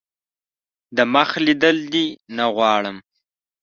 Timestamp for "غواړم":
2.55-2.97